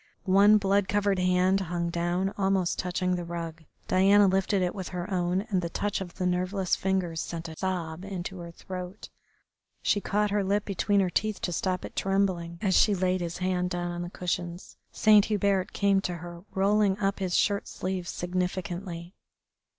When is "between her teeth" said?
10.65-11.39